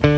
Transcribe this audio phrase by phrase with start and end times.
[0.00, 0.12] Hello,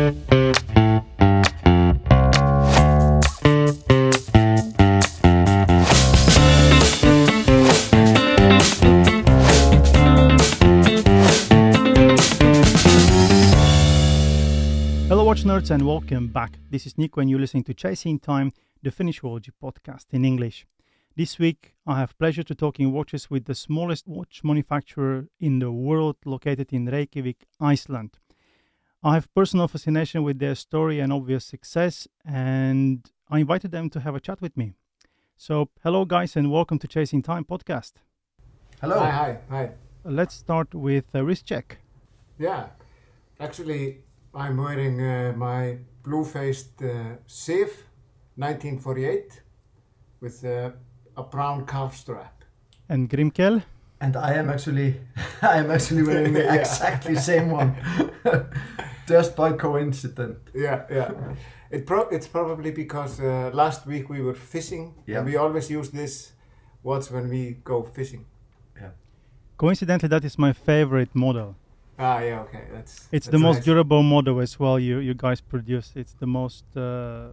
[15.25, 16.59] watch nerds, and welcome back.
[16.69, 20.65] This is Nico, and you're listening to Chasing Time, the Finnish Watch podcast in English.
[21.17, 25.71] This week, I have pleasure to talking watches with the smallest watch manufacturer in the
[25.71, 28.17] world, located in Reykjavik, Iceland.
[29.05, 33.99] I have personal fascination with their story and obvious success, and I invited them to
[33.99, 34.75] have a chat with me.
[35.35, 37.95] So, hello, guys, and welcome to Chasing Time podcast.
[38.79, 38.99] Hello.
[38.99, 39.71] Hi, hi, hi.
[40.05, 41.79] Let's start with a wrist check.
[42.39, 42.67] Yeah,
[43.41, 47.83] actually, I'm wearing uh, my blue-faced uh, Sif
[48.37, 49.41] 1948
[50.21, 50.71] with uh,
[51.17, 52.45] a brown calf strap.
[52.87, 53.63] And Grimkell,
[54.03, 54.95] And I am actually,
[55.41, 56.55] I am actually wearing the Yeah.
[56.61, 57.69] exactly same one,
[59.07, 60.39] just by coincidence.
[60.53, 61.11] Yeah, yeah.
[61.71, 65.17] It pro- it's probably because uh, last week we were fishing, Yeah.
[65.19, 66.33] and we always use this
[66.83, 68.25] watch when we go fishing.
[68.81, 68.89] Yeah.
[69.57, 71.55] Coincidentally, that is my favorite model.
[71.97, 73.07] Ah, yeah, okay, that's.
[73.11, 73.65] It's the most nice.
[73.65, 74.79] durable model as well.
[74.79, 75.91] You you guys produce.
[75.95, 77.31] It's the most uh,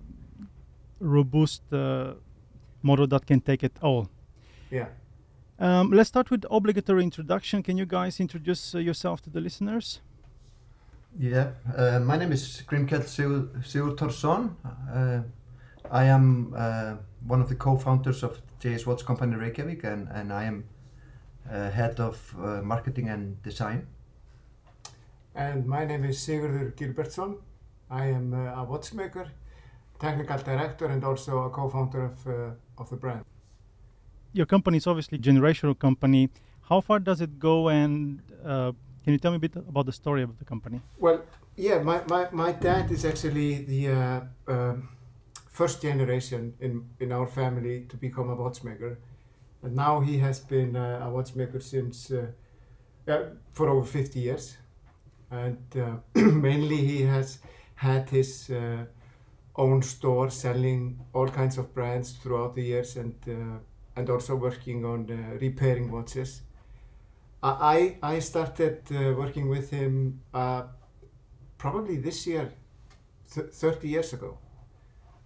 [1.00, 2.14] robust uh,
[2.82, 4.06] model that can take it all.
[4.70, 4.86] Yeah.
[5.60, 7.62] Um, let's start with obligatory introduction.
[7.62, 10.00] Can you guys introduce uh, yourself to the listeners?
[11.18, 11.50] Yeah.
[11.76, 14.54] Uh, my name is Grimkell Sigur- Sigurðarson.
[14.90, 15.22] Uh,
[15.90, 16.94] I am uh,
[17.26, 20.64] one of the co-founders of JS Watch Company Reykjavik, and, and I am
[21.50, 23.86] uh, head of uh, marketing and design.
[25.34, 27.36] And my name is Sigurður Gilbertsson.
[27.90, 29.26] I am uh, a watchmaker,
[29.98, 33.24] technical director, and also a co-founder of uh, of the brand.
[34.32, 36.30] Your company is obviously generational company.
[36.62, 37.68] How far does it go?
[37.68, 40.80] And uh, can you tell me a bit about the story of the company?
[40.98, 41.22] Well,
[41.56, 44.88] yeah, my, my, my dad is actually the uh, um,
[45.48, 48.98] first generation in, in our family to become a watchmaker.
[49.62, 52.26] And now he has been uh, a watchmaker since uh,
[53.08, 54.56] uh, for over 50 years.
[55.30, 57.38] And uh, mainly he has
[57.74, 58.50] had his
[59.56, 63.14] own store selling all kinds of brands throughout the years and,
[64.00, 66.42] and also working on uh, repairing watches.
[67.42, 70.62] I, I started uh, working with him uh,
[71.58, 72.52] probably this year,
[73.34, 74.38] th- 30 years ago.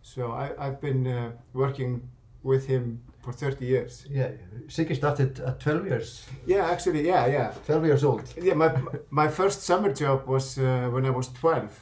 [0.02, 2.08] So I, I've been uh, working
[2.42, 4.06] with him for 30 years.
[4.10, 4.30] Yeah.
[4.68, 6.26] Siggy started at 12 years.
[6.46, 7.52] Yeah, actually, yeah, yeah.
[7.66, 8.22] 12 years old.
[8.40, 8.70] Yeah, my,
[9.10, 11.80] my first summer job was uh, when I was 12.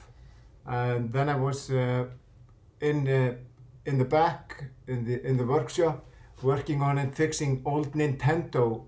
[0.66, 2.06] And then I was uh,
[2.80, 3.34] in, uh,
[3.84, 6.06] in the back, in the, in the workshop,
[6.42, 8.84] working on and fixing old Nintendo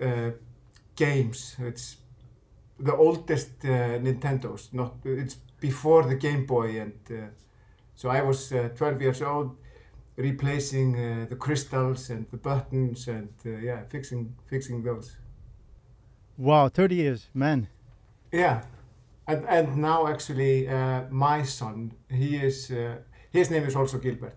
[0.00, 0.30] uh,
[0.94, 1.56] games.
[1.58, 1.96] It's
[2.78, 6.80] the oldest uh, Nintendos, not, it's before the Game Boy.
[6.80, 7.28] And uh,
[7.94, 9.56] so I was uh, 12 years old,
[10.16, 15.16] replacing uh, the crystals and the buttons and uh, yeah, fixing, fixing those.
[16.36, 17.68] Wow, 30 years, man.
[18.30, 18.62] Yeah,
[19.26, 22.96] and and now actually uh, my son, he is uh,
[23.30, 24.36] his name is also Gilbert,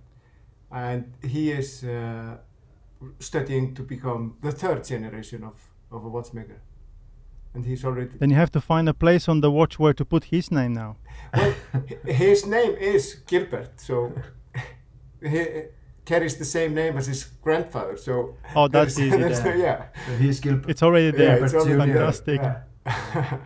[0.72, 2.38] and he is uh,
[3.20, 5.56] studying to become the third generation of
[5.92, 6.62] of a watchmaker,
[7.54, 10.06] and he's already Then you have to find a place on the watch where to
[10.06, 10.96] put his name now.
[11.36, 11.54] well,
[12.06, 14.12] his name is Gilbert, so
[15.22, 15.46] he
[16.06, 17.98] carries the same name as his grandfather.
[17.98, 19.10] So Oh, that's easy.
[19.18, 19.58] there's then.
[19.58, 19.86] no- yeah,
[20.20, 20.70] He's Gilbert.
[20.70, 21.38] It's already there.
[21.38, 22.12] yeah, it's Gilbert already there.
[22.12, 22.42] Fantastic.
[22.42, 23.38] Yeah.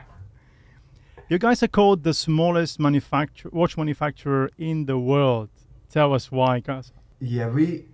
[1.30, 5.50] You guys are called the smallest manufacturer, watch manufacturer in the world.
[5.90, 6.92] Tell us why, guys.
[7.24, 7.86] Yeah, we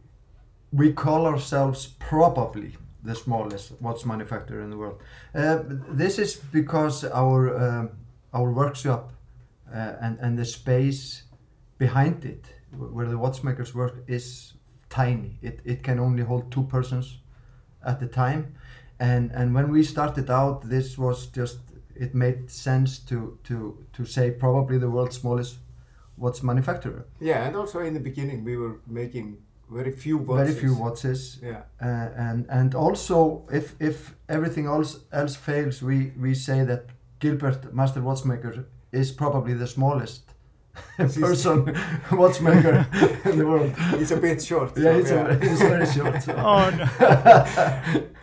[0.71, 5.03] we call ourselves probably the smallest watch manufacturer in the world.
[5.35, 7.89] Uh, this is because our um,
[8.33, 9.11] our workshop
[9.71, 11.23] uh, and and the space
[11.77, 14.53] behind it, where the watchmakers work, is
[14.89, 15.37] tiny.
[15.43, 17.19] It it can only hold two persons
[17.85, 18.55] at the time,
[18.99, 21.59] and and when we started out, this was just
[21.95, 25.59] it made sense to to to say probably the world's smallest
[26.19, 27.05] watch manufacturer.
[27.19, 29.37] Yeah, and also in the beginning we were making
[29.69, 30.53] very few watches.
[30.53, 31.39] Very few watches.
[31.41, 31.61] Yeah.
[31.81, 36.81] Uh, and and also if if everything else else fails we we say that
[37.19, 40.23] Gilbert Master Watchmaker is probably the smallest
[40.97, 41.75] person
[42.11, 42.87] watchmaker
[43.25, 44.77] in the world He's a bit short.
[44.77, 46.33] yeah, so, he's, A, he's very short so.
[46.37, 46.85] Oh, no.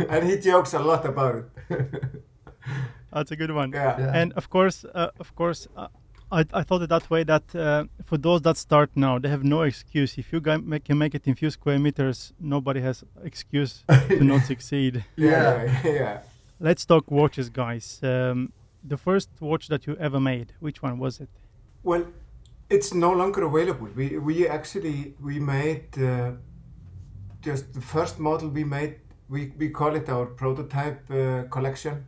[0.08, 2.22] and he jokes a lot about it.
[3.12, 3.72] That's a good one.
[3.72, 3.98] Yeah.
[3.98, 4.20] Yeah.
[4.20, 5.88] And of course, uh, of course, uh,
[6.30, 9.44] I, I thought it that way that uh, for those that start now, they have
[9.44, 10.18] no excuse.
[10.18, 14.42] If you make, can make it in few square meters, nobody has excuse to not
[14.42, 15.04] succeed.
[15.16, 15.80] Yeah.
[15.84, 15.92] Yeah.
[15.92, 16.18] yeah.
[16.58, 18.00] Let's talk watches, guys.
[18.02, 18.52] Um,
[18.82, 21.28] the first watch that you ever made, which one was it?
[21.82, 22.06] Well,
[22.70, 23.88] it's no longer available.
[23.94, 26.32] We we actually we made uh,
[27.40, 28.96] just the first model we made.
[29.28, 32.06] We, we call it our prototype uh, collection.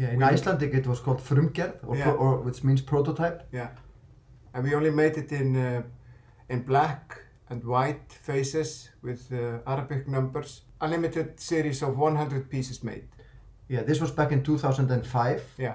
[0.00, 2.12] Yeah, in We- Icelandic it was called frumgerð, or, Yeah.
[2.18, 3.42] or which means prototype.
[3.52, 3.68] Yeah,
[4.54, 5.82] and we only made it in uh,
[6.48, 7.18] in black
[7.50, 10.62] and white faces with uh, Arabic numbers.
[10.80, 13.02] A limited series of 100 pieces made.
[13.68, 15.42] Yeah, this was back in 2005.
[15.58, 15.74] Yeah,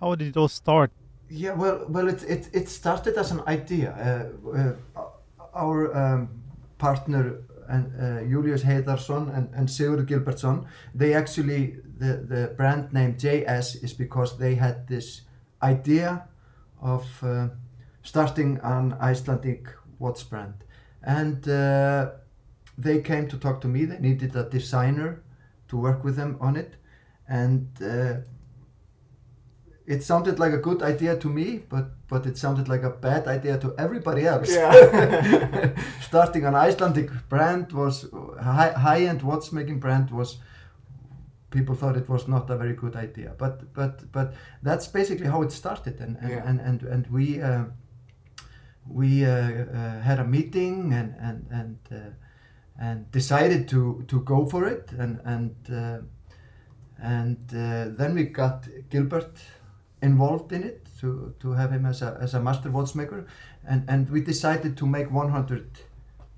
[0.00, 0.90] How did it all start?
[1.30, 3.90] Yeah, well, well, it it, it started as an idea.
[3.90, 5.02] Uh, uh,
[5.54, 6.28] our um,
[6.78, 10.64] partner and uh, Julius Heiðarsson and, and Sigurður Gilbertsson,
[10.94, 15.22] they actually the the brand name JS is because they had this
[15.62, 16.28] idea
[16.80, 17.48] of uh,
[18.02, 20.54] starting an Icelandic watch brand,
[21.02, 22.10] and uh,
[22.78, 23.84] they came to talk to me.
[23.84, 25.22] They needed a designer
[25.68, 26.76] to work with them on it,
[27.28, 27.68] and.
[27.82, 28.20] Uh,
[29.86, 33.26] it sounded like a good idea to me, but but it sounded like a bad
[33.26, 34.52] idea to everybody else.
[34.52, 35.70] Yeah.
[36.00, 38.06] Starting an Icelandic brand was
[38.40, 40.38] high high end watchmaking brand was
[41.58, 43.30] people thought it was not a very good idea.
[43.38, 44.28] But but but
[44.66, 46.48] that's basically how it started, and and Yeah.
[46.48, 47.24] and, and and we.
[47.42, 47.64] Uh,
[48.88, 52.10] we uh, uh, had a meeting and and and uh,
[52.78, 55.98] and decided to to go for it and and uh,
[57.02, 59.38] and uh, then we got Gilbert
[60.02, 63.26] involved in it to to have him as a as a master watchmaker
[63.68, 65.66] and and we decided to make 100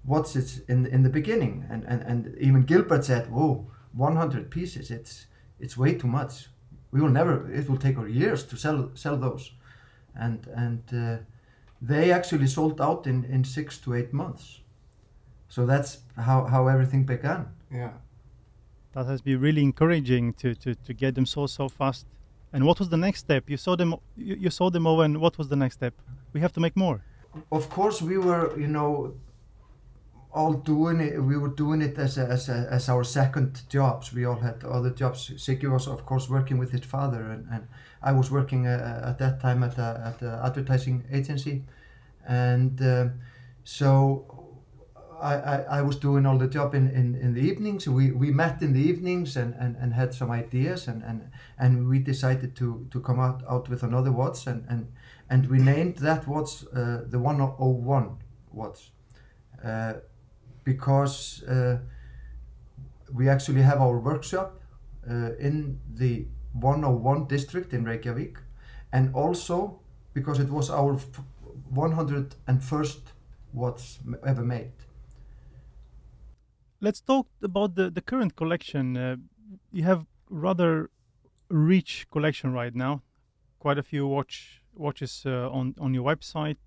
[0.04, 3.66] watches in in the beginning and and and even Gilbert said whoa
[3.98, 5.26] 100 pieces it's
[5.60, 6.48] it's way too much
[6.92, 9.52] we will never it will take our years to sell sell those
[10.14, 11.16] and and uh,
[11.82, 14.60] they actually sold out in in 6 to 8 months
[15.48, 17.90] so that's how how everything began yeah.
[18.92, 22.06] That has been really encouraging to, to, to get them so so fast.
[22.52, 23.50] And what was the next step?
[23.50, 25.94] You saw them you, you saw them over and what was the next step?
[26.32, 27.02] We have to make more.
[27.52, 29.12] of course we were you know
[30.38, 34.12] all doing it we were doing it as a, as a, as our second jobs.
[34.12, 35.30] We all had other jobs.
[35.30, 37.66] Siggy was of course working with his father and, and
[38.02, 41.64] I was working uh, at that time at a, at advertising agency.
[42.26, 43.14] And um,
[43.64, 43.88] so
[45.20, 47.88] I, I, I was doing all the job in, in, in the evenings.
[47.88, 51.88] We, we met in the evenings and, and, and had some ideas and, and, and
[51.88, 54.92] we decided to, to come out, out with another watch and, and,
[55.28, 58.18] and we named that watch uh, the 101
[58.52, 58.92] watch.
[59.64, 59.94] Uh,
[60.72, 61.78] because uh,
[63.12, 64.60] we actually have our workshop
[65.10, 68.38] uh, in the 101 district in Reykjavik
[68.92, 69.80] and also
[70.14, 70.98] because it was our
[71.72, 73.00] 101st
[73.52, 74.72] watch ever made
[76.80, 78.96] Let's talk about the, the current collection.
[78.96, 79.16] Uh,
[79.72, 80.90] you have rather
[81.48, 83.02] rich collection right now.
[83.58, 86.58] Quite a few watch watches uh, on on your website.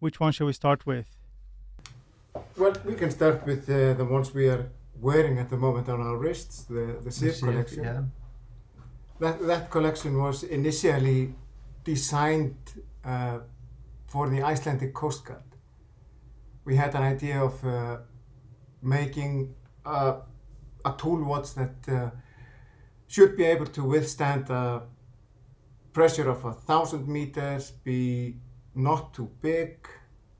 [0.00, 1.19] Which one shall we start with?
[2.60, 4.70] Well, we can start with uh, the ones we are
[5.00, 7.84] wearing at the moment on our wrists, the the Sif, collection.
[7.84, 8.02] yeah.
[9.18, 11.34] That that collection was initially
[11.84, 12.56] designed
[13.02, 13.38] uh,
[14.06, 15.50] for the Icelandic Coast Guard.
[16.66, 17.98] We had an idea of uh,
[18.82, 19.54] making
[19.86, 20.16] a,
[20.84, 22.10] a tool watch that uh,
[23.08, 24.82] should be able to withstand a
[25.94, 28.36] pressure of a thousand meters, be
[28.74, 29.88] not too big,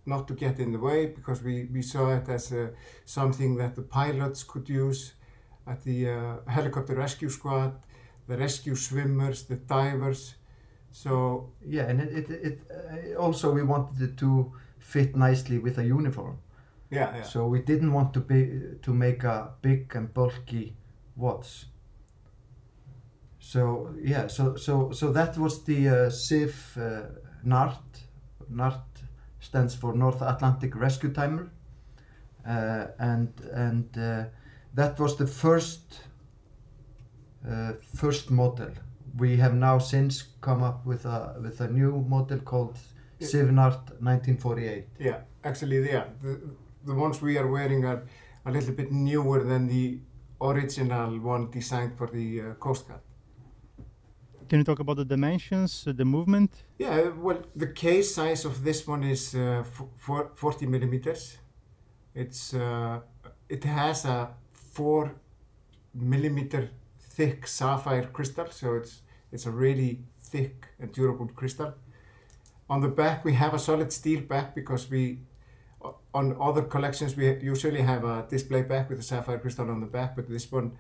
[0.07, 2.69] not to get in the way, because we, we saw it as uh,
[3.05, 5.15] something that the pilots could use
[5.67, 7.73] at the uh, helicopter rescue squad,
[8.27, 10.35] the rescue swimmers, the divers.
[10.91, 15.79] So Yeah, and it, it, it uh, also we wanted it to fit nicely with
[15.79, 16.39] a uniform.
[16.91, 17.23] yeah, yeah.
[17.23, 20.77] So we didn't want to be to make a big and bulky
[21.17, 21.67] watch.
[23.39, 27.03] So yeah, so so so that was the uh, SIF uh,
[27.45, 27.83] NART.
[28.51, 28.90] NART
[29.51, 31.51] stands for North Atlantic Rescue Timer,
[32.47, 34.25] uh, and and uh,
[34.75, 36.01] that was the first
[37.49, 38.71] uh, first model.
[39.19, 42.77] We have now since come up with a with a new model called
[43.19, 43.29] Yeah.
[43.29, 44.85] SIV NART 1948.
[44.99, 46.41] Yeah, actually, yeah, the,
[46.87, 48.03] the ones we are wearing are
[48.47, 50.01] a little bit newer than the
[50.41, 53.01] original one designed for the uh, Coast Guard.
[54.51, 56.51] Can you talk about the dimensions, uh, the movement?
[56.77, 59.63] Yeah, well, the case size of this one is uh,
[59.97, 61.39] for 40 millimeters.
[62.17, 62.99] It's uh,
[63.49, 65.15] it has a four
[65.95, 71.73] millimeter thick sapphire crystal, so it's it's a really thick and durable crystal.
[72.69, 75.21] On the back, we have a solid steel back because we
[76.13, 79.87] on other collections we usually have a display back with a sapphire crystal on the
[79.87, 80.73] back, but this one,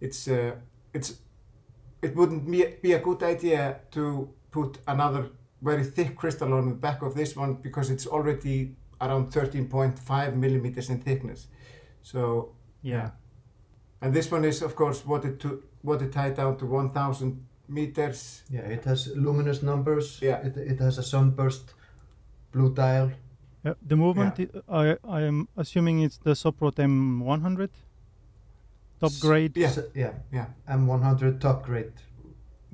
[0.00, 0.56] it's uh,
[0.92, 1.20] it's
[2.02, 5.30] it wouldn't be, be a good idea to put another
[5.62, 10.88] very thick crystal on the back of this one because it's already around 13.5 millimeters
[10.90, 11.48] in thickness.
[12.02, 12.52] So
[12.82, 13.10] Yeah.
[14.00, 18.42] and this one is of course water to watertight down to 1,000 meters.
[18.50, 20.18] Yeah, it has luminous numbers.
[20.22, 20.38] Yeah.
[20.46, 21.74] It, it has a sunburst
[22.52, 23.10] blue dial.
[23.64, 27.70] Yeah, the movement, i- I, I am assuming it's the Soprod M100
[29.00, 29.56] top grade.
[29.56, 29.74] Yeah.
[29.94, 30.12] Yeah.
[30.32, 30.46] Yeah.
[30.68, 31.92] M100 top grade.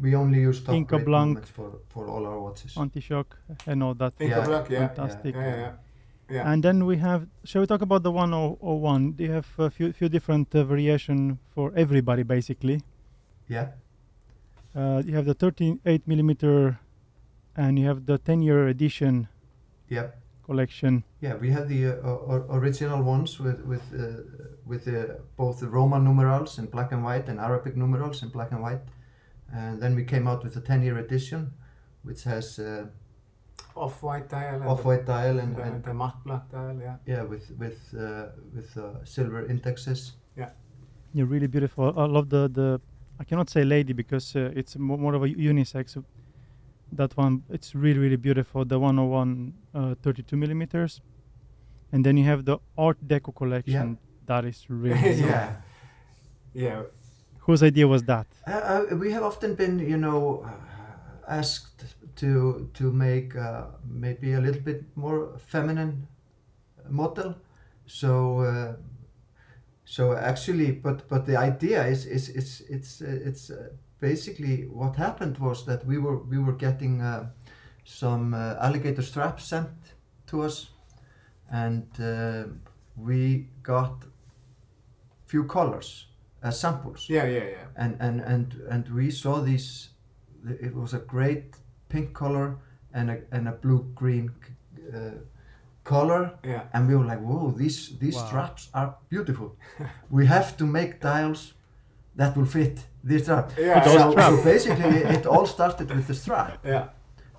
[0.01, 1.29] We only use top Inca grade Blanc.
[1.29, 2.77] movements for, for all our watches.
[2.77, 4.17] Anti-shock and all that.
[4.17, 4.39] Think Yeah.
[4.43, 4.89] of luck, yeah.
[4.89, 5.35] Fantastic.
[5.37, 5.73] Yeah, yeah,
[6.31, 6.53] yeah.
[6.53, 9.15] And then we have, shall we talk about the 101?
[9.17, 12.83] They have a few, few different uh, variation for everybody basically.
[13.49, 13.69] Yeah.
[14.75, 16.81] Uh, you have the 38 millimeter
[17.57, 19.29] and you have the 10 year edition
[19.89, 20.09] Yeah.
[20.45, 21.03] Collection.
[21.21, 24.23] Yeah, we have the uh, o- o- original ones with with uh,
[24.67, 28.53] with uh, both the Roman numerals in black and white and Arabic numerals in black
[28.53, 28.83] and white,
[29.53, 31.53] and then we came out with a 10-year edition,
[32.03, 32.87] which has uh,
[33.77, 34.55] Off-white dial.
[34.61, 36.97] and off-white dial the- and, the, and the matte black dial, yeah.
[37.07, 40.13] yeah, with with uh, with uh, silver indexes.
[40.37, 40.51] Yeah.
[41.13, 41.93] You're really beautiful.
[41.99, 42.81] I love the, the
[43.21, 45.97] I cannot say lady because uh, it's more of a unisex.
[46.97, 48.65] That one, it's really, really beautiful.
[48.65, 51.01] The 101 uh, 32 millimeters.
[51.93, 53.99] And then you have the Art Deco collection.
[53.99, 54.27] yeah.
[54.27, 55.57] That is really Yeah.
[56.55, 56.83] Yeah.
[57.41, 58.27] Whose idea was that?
[58.47, 58.51] Uh,
[58.93, 60.51] uh, we have often been, you know, uh,
[61.29, 61.85] asked
[62.17, 66.07] to to make uh, maybe a little bit more feminine
[66.89, 67.35] model.
[67.87, 68.77] So uh,
[69.85, 73.69] so actually, but but the idea is is it's it's it's uh,
[74.09, 77.25] basically what happened was that we were we were getting uh,
[77.85, 79.69] some uh, alligator straps sent
[80.27, 80.71] to us,
[81.51, 82.45] and uh,
[82.97, 84.05] we got
[85.27, 86.07] few colors
[86.43, 87.67] as samples Yeah, yeah, yeah.
[87.77, 89.91] and and and and we saw these
[90.67, 91.57] it was a great
[91.89, 92.57] pink color
[92.93, 94.31] and a and a blue green
[94.95, 95.11] uh,
[95.85, 96.63] color Yeah.
[96.73, 98.27] and we were like whoa these these Wow.
[98.27, 99.57] straps are beautiful
[100.11, 101.55] we have to make dials
[102.17, 106.59] that will fit this strap Yeah, so, so basically it all started with the strap
[106.65, 106.89] Yeah.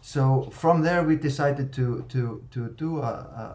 [0.01, 3.11] so from there we decided to to to do a,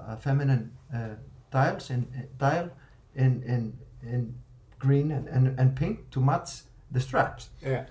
[0.08, 1.14] a, feminine uh,
[1.50, 2.70] dials in uh, dial
[3.14, 4.34] in in in
[4.80, 7.50] green and, and, and pink to match the straps.
[7.62, 7.84] Yeah.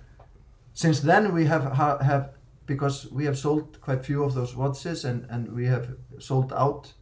[0.73, 2.31] Since then we have ha, have
[2.65, 6.93] because we have sold quite few of those watches and and we have sold out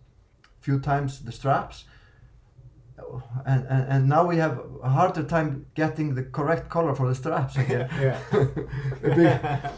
[0.60, 1.86] few times the straps.
[3.46, 7.16] And, and, and now we have a harder time getting the correct color for the
[7.16, 8.18] straps again Yeah.
[9.18, 9.72] big-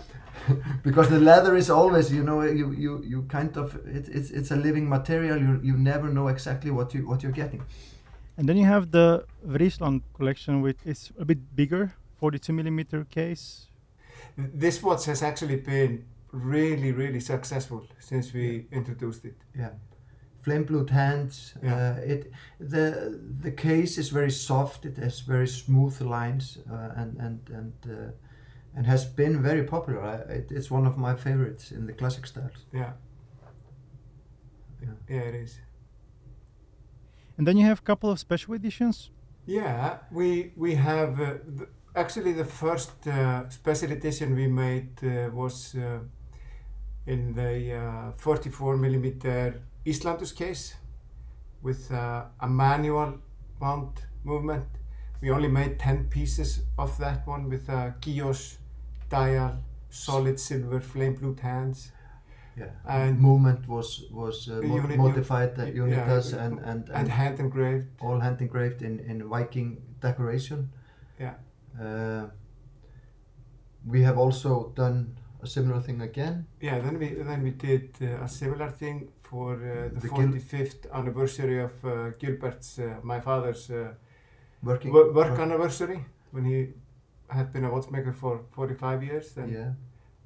[0.83, 4.51] because the leather is always you know you you, you kind of it, it's it's
[4.51, 7.61] a living material you you never know exactly what you what you're getting
[8.37, 13.67] And then you have the Frisland collection, which is a bit bigger, 42 millimeter case.
[14.59, 19.35] This watch has actually been really, really successful since we introduced it.
[19.61, 19.71] yeah
[20.49, 21.75] flame blued hands Yeah.
[21.75, 22.85] uh, it the
[23.43, 28.11] the case is very soft it has very smooth lines uh, and and and uh,
[28.77, 32.27] and has been very popular I, it, it's one of my favorites in the classic
[32.27, 32.91] styles Yeah.
[34.81, 34.95] Yeah.
[35.09, 35.59] Yeah, it is.
[37.37, 39.11] And then you have a couple of special editions.
[39.45, 41.25] Yeah, we we have uh,
[41.57, 45.99] the, actually the first uh, special edition we made uh, was uh,
[47.07, 50.75] in the uh, 44 millimeter Islandus case
[51.61, 53.13] with uh, a manual
[53.59, 54.65] wound movement.
[55.21, 58.57] We only made 10 pieces of that one with a guilloché
[59.09, 59.57] dial,
[59.89, 61.91] solid silver flame blue hands.
[62.57, 67.07] yeah And- movement was was uh, Unit- modified uh, yeah, unitas yeah, and and, And
[67.09, 67.87] hand engraved.
[68.01, 70.69] all hand engraved in, in Viking decoration.
[71.19, 71.33] Yeah.
[71.81, 72.29] Uh,
[73.85, 76.45] we have also done a similar thing again.
[76.61, 80.27] Yeah, then we then we did uh, a similar thing for uh, the, The Gil-
[80.27, 83.69] 45th anniversary of uh, Gilbert's, uh, my father's
[84.63, 86.69] Working wo- work anniversary when he
[87.29, 89.31] had been a watchmaker for 45 years.
[89.33, 89.49] Then.
[89.49, 89.71] Yeah.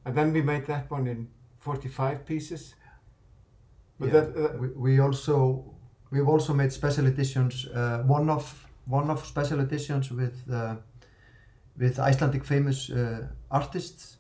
[0.06, 1.28] And then we made that one in
[1.60, 2.76] 45 pieces.
[4.00, 4.20] But yeah.
[4.22, 5.76] that, uh, we, we also
[6.12, 7.68] we've also made special editions.
[7.68, 10.76] Uh, one of one of special editions with uh,
[11.78, 14.18] with Icelandic famous uh, artists.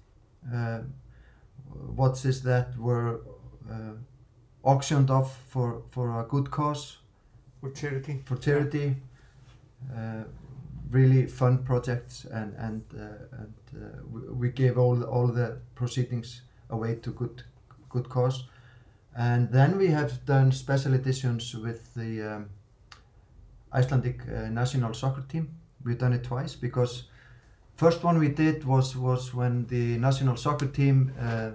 [0.53, 0.81] Uh,
[1.95, 3.21] watches that were
[3.71, 3.93] uh,
[4.63, 6.97] auctioned off for for a good cause.
[7.61, 8.21] for charity.
[8.25, 8.95] for charity.
[9.95, 10.23] Uh,
[10.91, 16.41] really fun projects, and and uh, and uh, we, we gave all all the proceedings
[16.69, 17.43] away to good
[17.89, 18.45] good cause.
[19.15, 22.49] And then we have done special editions with the um,
[23.71, 25.49] Icelandic uh, national soccer team.
[25.83, 27.03] We've done it twice because
[27.75, 31.51] first one we did was was when the national soccer team uh,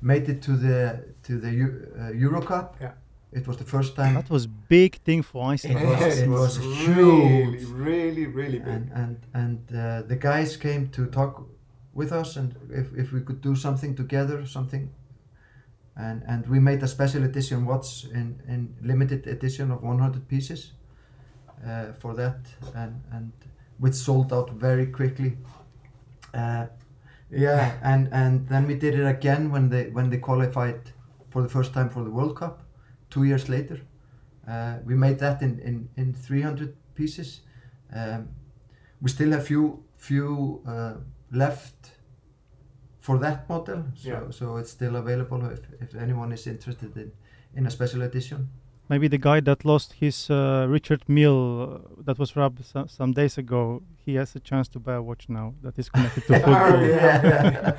[0.00, 2.76] made it to the to the uh, Euro Cup.
[2.80, 2.92] Yeah.
[3.30, 4.14] It was the first time.
[4.14, 5.78] That was big thing for Iceland.
[5.80, 7.64] It was- it was really, huge.
[7.64, 8.68] really, really big.
[8.74, 11.46] and and and uh, the guys came to talk
[11.94, 14.88] with us and if, if we could do something together something
[15.96, 20.72] and and we made a special edition watch in in limited edition of 100 pieces
[21.66, 22.38] uh, for that
[22.74, 23.32] and and
[23.80, 25.36] which sold out very quickly
[26.34, 26.66] uh,
[27.30, 30.80] yeah and and then we did it again when they when they qualified
[31.30, 32.62] for the first time for the world cup
[33.10, 33.80] two years later.
[34.46, 37.40] Uh, we made that in in in 300 pieces.
[37.94, 38.28] Um,
[39.02, 40.94] we still have few few uh,
[41.30, 41.92] left
[43.00, 43.84] for that model.
[43.94, 44.30] So, Yeah.
[44.30, 47.12] so it's still available if, if anyone is interested in
[47.54, 48.48] in a special edition
[48.88, 53.12] Maybe the guy that lost his uh, Richard Mille uh, that was robbed so- some
[53.12, 56.26] days ago, he has a chance to buy a watch now that is connected to
[56.40, 56.54] football.
[56.54, 57.74] Oh, yeah.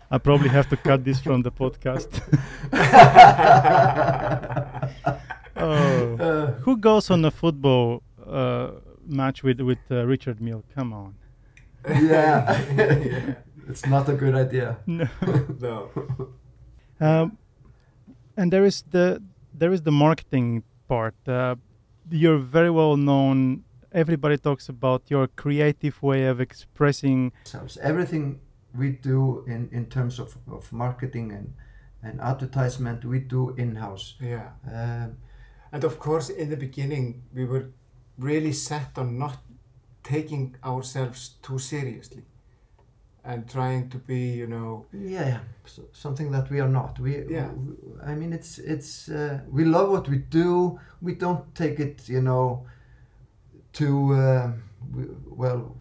[0.10, 2.20] I probably have to cut this from the podcast.
[5.56, 6.16] oh.
[6.18, 8.70] Uh, Who goes on a football uh,
[9.06, 10.64] match with with uh, Richard Mille?
[10.74, 11.14] Come on.
[11.88, 12.60] yeah.
[12.76, 13.34] Yeah.
[13.68, 15.08] it's not a good idea No.
[15.60, 15.90] no.
[17.00, 17.38] Um,
[18.36, 19.22] and there is the
[19.60, 21.14] there is the marketing part.
[21.28, 21.54] Uh,
[22.10, 23.62] you're very well known.
[23.92, 27.32] Everybody talks about your creative way of expressing.
[27.40, 27.76] ourselves.
[27.82, 28.40] Everything
[28.74, 31.52] we do in, in terms of, of marketing and,
[32.02, 34.14] and advertisement, we do in house.
[34.20, 34.48] Yeah.
[34.66, 35.18] Um,
[35.72, 37.66] And of course, in the beginning, we were
[38.18, 39.36] really set on not
[40.02, 42.24] taking ourselves too seriously
[43.24, 46.98] and trying to be, you know, yeah, so, something that we are not.
[46.98, 47.48] We, Yeah.
[47.48, 50.78] w- I mean, it's it's uh, we love what we do.
[51.02, 52.66] We don't take it, you know,
[53.72, 54.52] too uh,
[54.94, 55.76] we, well.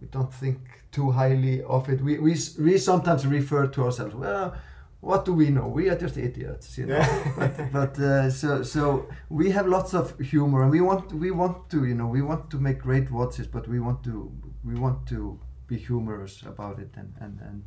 [0.00, 0.58] We don't think
[0.92, 2.00] too highly of it.
[2.02, 4.14] We we we sometimes refer to ourselves.
[4.14, 4.54] Well,
[5.00, 5.68] what do we know?
[5.68, 6.96] We are just idiots, you know.
[6.96, 7.32] Yeah.
[7.38, 11.68] but but uh, so so we have lots of humor, and we want we want
[11.70, 14.32] to you know we want to make great watches, but we want to
[14.64, 15.38] we want to
[15.70, 17.62] be humorous about it and and and,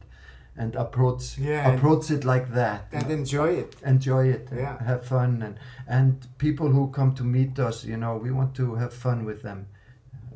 [0.61, 2.81] and approach Yeah, and- approach it like that.
[2.97, 3.71] and enjoy it.
[3.95, 4.77] enjoy it and Yeah.
[4.91, 5.55] have fun and
[5.97, 6.11] and
[6.45, 9.59] people who come to meet us you know we want to have fun with them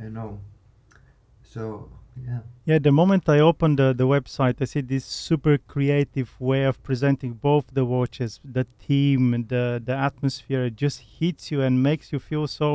[0.04, 0.30] you know
[1.54, 1.90] so
[2.28, 6.66] yeah Yeah, the moment I opened the, the website, I see this super creative way
[6.68, 10.62] of presenting both the watches, the theme, and the the atmosphere.
[10.70, 12.68] It just hits you and makes you feel so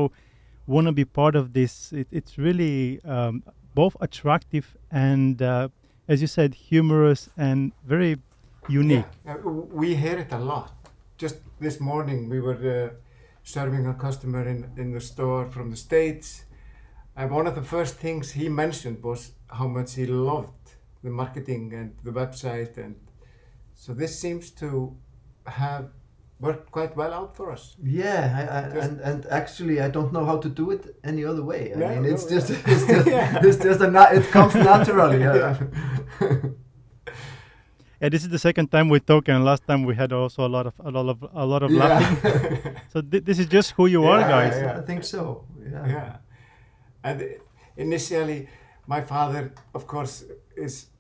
[0.66, 1.92] want to be part of this.
[1.92, 3.42] It, it's really um,
[3.74, 5.68] both attractive and, uh,
[6.08, 8.18] as you said, humorous and very
[8.68, 9.06] unique.
[9.24, 9.34] Yeah.
[9.34, 10.72] Uh, we hear it a lot.
[11.18, 12.94] Just this morning, we were uh,
[13.42, 16.44] serving a customer in, in the store from the States.
[17.16, 20.70] And one of the first things he mentioned was how much he loved
[21.02, 22.76] the marketing and the website.
[22.76, 22.96] And
[23.74, 24.96] so this seems to
[25.46, 25.90] have
[26.46, 27.62] worked quite well out for us.
[28.00, 31.44] yeah I, I, and and actually i don't know how to do it any other
[31.50, 32.58] way i No, mean no, just yeah.
[32.72, 33.46] it's just, Yeah.
[33.46, 35.56] it's just a na- it comes naturally yeah.
[38.00, 40.50] Yeah, this is the second time we talk, and last time we had also a
[40.56, 41.84] lot of a lot of a lot of Yeah.
[41.84, 42.76] laughing.
[42.92, 44.54] So thi- this is just who you are, guys.
[44.60, 44.78] yeah.
[44.80, 46.16] i think so yeah, yeah.
[47.04, 47.16] And
[47.76, 48.48] initially,
[48.94, 49.42] my father,
[49.74, 50.24] of course,
[50.56, 50.91] is i-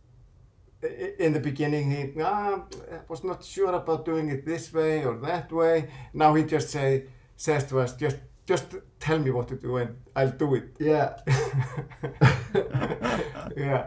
[1.18, 2.64] in the beginning he ah,
[3.08, 5.88] was not sure about doing it this way or that way.
[6.12, 7.04] Now he just say
[7.36, 8.16] says to us, just
[8.46, 10.76] just tell me what to do and I'll do it.
[10.78, 11.18] yeah.
[13.56, 13.86] Yeah.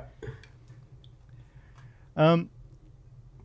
[2.16, 2.50] Um,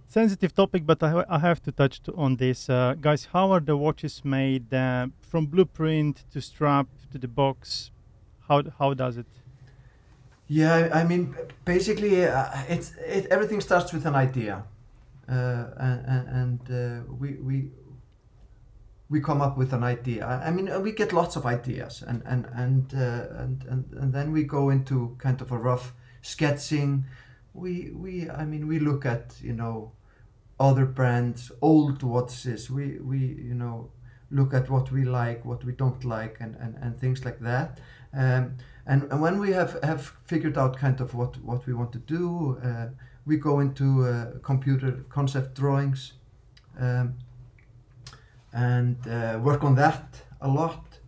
[0.07, 3.29] sensitive topic, but I, ha- I have to touch to, on this, uh, guys.
[3.33, 4.73] How are the watches made?
[4.73, 7.91] Uh, from blueprint to strap to the box.
[8.49, 9.27] How how does it?
[10.51, 14.65] Yeah, I mean, basically, uh, it's it, everything starts with an idea,
[15.29, 17.71] uh, and and, uh, we we
[19.09, 20.25] we come up with an idea.
[20.27, 23.85] I, I mean, uh, we get lots of ideas, and and and, uh, and and
[23.95, 27.05] and then we go into kind of a rough sketching.
[27.55, 29.93] We we I mean, we look at you know
[30.61, 32.71] other brands, old watches.
[32.71, 33.91] We we you know
[34.31, 37.81] look at what we like, what we don't like, and and, and things like that.
[38.15, 41.93] Um, and, and when we have, have figured out kind of what, what we want
[41.93, 42.87] to do, uh,
[43.27, 46.15] we go into uh, computer concept drawings
[46.79, 47.15] um,
[48.53, 50.99] and uh, work on that a lot.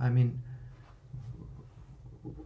[0.00, 0.42] I mean,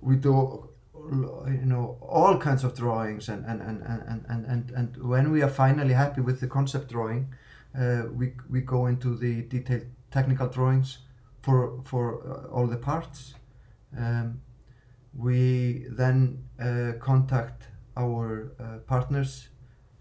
[0.01, 0.69] we do
[1.11, 5.43] you know all kinds of drawings and and, and, and, and, and, and when we
[5.43, 7.33] are finally happy with the concept drawing
[7.79, 10.99] uh, we, we go into the detailed technical drawings
[11.43, 13.35] for for uh, all the parts
[13.97, 14.41] um,
[15.15, 19.49] we then uh, contact our uh, partners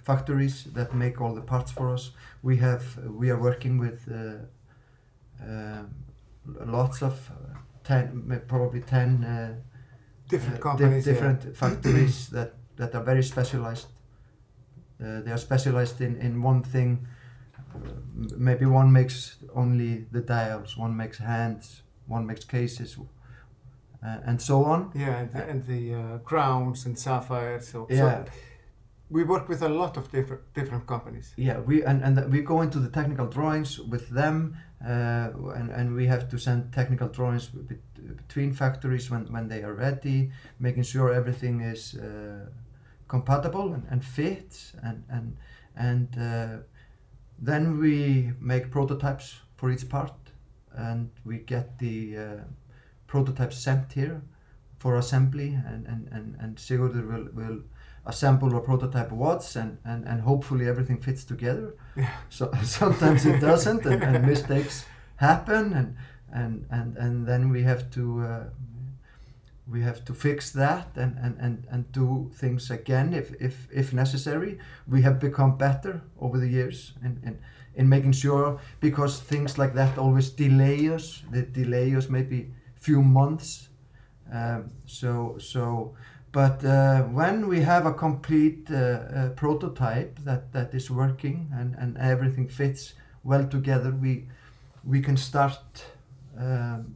[0.04, 2.12] factories that make all the parts for us.
[2.42, 2.84] We have
[3.20, 4.16] we are working with uh,
[5.44, 5.84] uh,
[6.66, 9.56] lots of uh, ten, probably ten uh,
[10.30, 11.06] Different dif- companies.
[11.08, 11.14] yeah.
[11.14, 13.88] different factories that that are very specialized.
[15.00, 17.08] Uh, they are specialized in in one thing.
[18.38, 22.98] Maybe one makes only the dials, one makes hands, one makes cases,
[24.04, 24.92] uh, and so on.
[24.96, 27.68] Yeah, and the, and the uh, crowns and sapphires.
[27.68, 28.26] So, Yeah.
[28.26, 28.32] so
[29.10, 31.34] we work with a lot of different different companies.
[31.38, 35.96] Yeah, we and, and we go into the technical drawings with them, uh, and, and
[35.96, 40.84] we have to send technical drawings bet- between factories when, when they are ready, making
[40.84, 42.50] sure everything is uh,
[43.08, 45.38] compatible and, and fits, and and
[45.76, 46.58] and uh,
[47.40, 50.14] then we make prototypes for each part,
[50.76, 52.24] and we get the uh,
[53.08, 54.22] prototypes sent here
[54.80, 57.60] for assembly, and and and, and Sigurður will will
[58.08, 61.76] assemble a prototype watch and, and, and hopefully everything fits together.
[61.96, 62.10] Yeah.
[62.30, 64.86] So sometimes it doesn't and, and mistakes
[65.18, 65.96] happen and,
[66.34, 68.44] and, and, and then we have to uh,
[69.70, 73.92] we have to fix that and, and, and, and do things again if, if, if
[73.92, 74.58] necessary.
[74.88, 77.38] We have become better over the years in, in,
[77.76, 81.22] in making sure because things like that always delay us.
[81.30, 82.50] They delay us maybe
[82.88, 83.70] few months.
[84.32, 85.94] Um, so so
[86.32, 92.48] but uh, when we have a complete uh, uh, prototype that, is working and, everything
[92.48, 94.28] fits well together, we
[94.84, 95.60] we can start
[96.38, 96.96] um,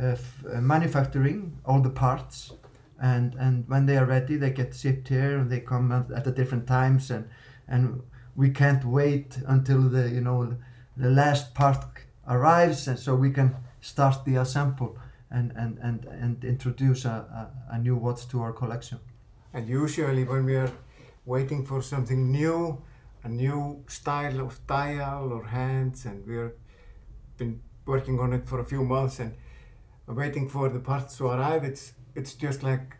[0.00, 2.52] uh, uh, manufacturing all the parts.
[3.00, 3.34] And,
[3.68, 7.10] when they are ready, they get shipped here and they come at, the different times.
[7.10, 7.28] And,
[7.68, 8.02] and
[8.34, 10.56] we can't wait until the you know
[10.96, 11.84] the last part
[12.26, 14.96] arrives, and so we can start the assemble
[15.34, 17.08] and, and, and, and introduce a,
[17.70, 18.98] a, a new watch to our collection.
[19.52, 20.72] And usually, when we are
[21.24, 22.82] waiting for something new,
[23.22, 26.52] a new style of dial or hands, and we've
[27.36, 29.34] been working on it for a few months and
[30.06, 32.96] waiting for the parts to arrive, it's it's just like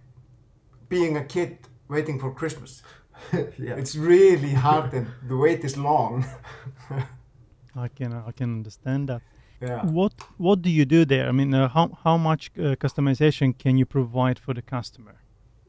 [0.88, 2.82] being a kid waiting for Christmas.
[3.32, 3.76] yeah.
[3.76, 6.24] It's really hard and the wait is long.
[7.76, 9.22] I can I can understand that.
[9.68, 9.86] Yeah.
[9.86, 11.28] What what do you do there?
[11.28, 15.14] I mean, uh, how how much uh, customization can you provide for the customer?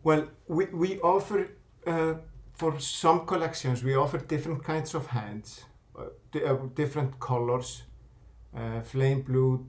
[0.03, 1.47] Well, we, we offer,
[1.87, 2.13] uh,
[2.53, 5.65] for some collections, we offer different kinds of hands,
[5.97, 6.03] uh,
[6.39, 7.83] uh, different colors,
[8.55, 9.65] uh, flame blue,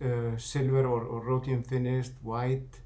[0.00, 2.80] uh, silver or, or rhodium finished, white.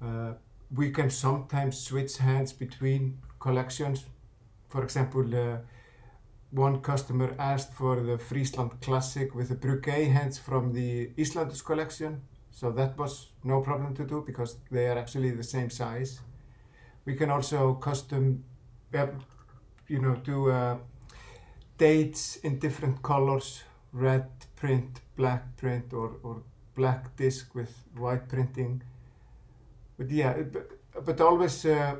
[0.00, 0.34] Uh,
[0.74, 4.04] we can sometimes switch hands between collections.
[4.68, 5.58] For example, uh,
[6.52, 12.22] one customer asked for the Frisland Classic with the Breguet hands from the Islandus collection.
[12.50, 16.20] So that was no problem to do because they are actually the same size.
[17.06, 18.44] We can also custom,
[18.94, 19.06] uh,
[19.88, 20.76] you know, do uh,
[21.78, 26.42] dates in different colors, red print, black print, or, or
[26.74, 28.82] black disc with white printing.
[29.96, 30.70] But yeah, but,
[31.06, 31.96] but always, uh,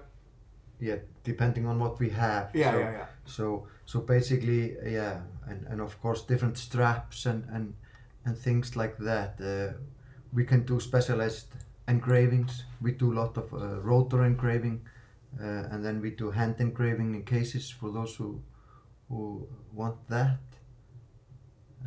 [0.83, 2.51] yeah, depending on what we have.
[2.55, 3.07] yeah, so, yeah, yeah.
[3.25, 7.75] So so basically, yeah, and, and of course different straps and and,
[8.25, 9.41] and things like that.
[9.41, 9.79] Uh,
[10.33, 11.55] we can do specialized
[11.87, 12.65] engravings.
[12.81, 14.81] We do a lot of uh, rotor engraving,
[15.41, 18.43] uh, and then we do hand engraving in cases for those who
[19.09, 20.41] who want that.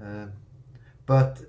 [0.01, 0.31] Um
[1.05, 1.41] but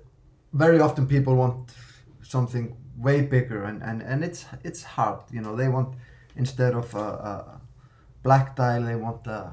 [0.53, 1.73] very often people want
[2.21, 5.19] something way bigger, and, and, and it's it's hard.
[5.31, 5.95] You know, they want
[6.37, 7.61] instead of a, a
[8.23, 9.51] black dial, they want a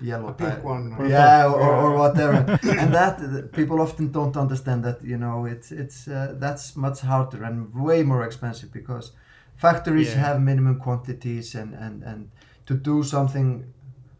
[0.00, 0.62] yellow A pink dial.
[0.74, 0.92] one.
[0.98, 1.98] or- Yeah, or, or Yeah.
[1.98, 2.58] whatever.
[2.80, 5.02] and that people often don't understand that.
[5.04, 9.12] You know, it's it's uh, that's much harder and way more expensive because
[9.56, 10.20] factories Yeah.
[10.26, 12.30] have minimum quantities, and, and, and
[12.66, 13.64] to do something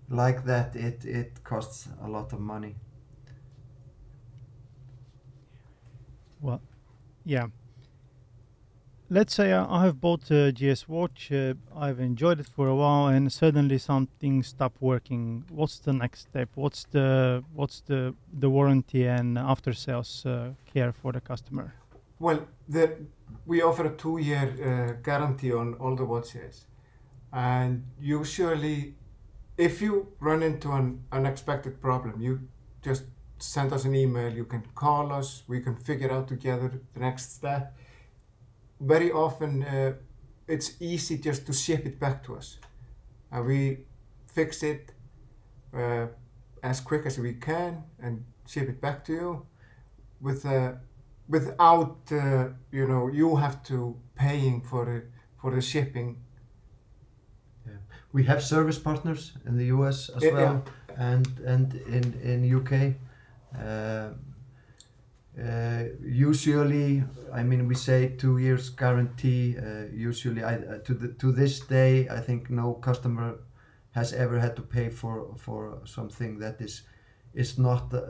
[0.08, 2.74] like that, it it costs a lot of money.
[6.40, 6.60] Well,
[7.24, 7.46] yeah.
[9.14, 11.30] Let's say I have bought a GS watch.
[11.30, 15.44] Uh, I've enjoyed it for a while, and suddenly something stopped working.
[15.50, 16.48] What's the next step?
[16.56, 21.74] What's the what's the the warranty and after sales uh, care for the customer?
[22.18, 22.96] Well, the,
[23.46, 26.66] we offer a two-year uh, guarantee on all the watches,
[27.32, 28.96] and usually,
[29.56, 32.40] if you run into an unexpected problem, you
[32.82, 33.04] just
[33.38, 34.32] send us an email.
[34.32, 35.44] You can call us.
[35.46, 37.76] We can figure out together the next step.
[38.86, 39.92] Very often, uh,
[40.46, 42.58] it's easy just to ship it back to us,
[43.32, 43.78] and we
[44.26, 44.92] fix it
[45.74, 46.06] uh,
[46.62, 49.46] as quick as we can and ship it back to you
[50.20, 50.78] with a
[51.28, 55.02] without uh, you know you have to paying for the
[55.40, 56.16] for the shipping
[57.66, 57.72] yeah.
[58.12, 60.64] we have service partners in the US as Yeah, well,
[60.96, 62.94] and and in in UK.
[65.36, 69.56] Uh, usually, I mean, we say two years guarantee.
[69.58, 73.40] Uh, usually, I, uh, to the, to this day, I think no customer
[73.90, 76.82] has ever had to pay for for something that is
[77.34, 78.00] is not uh,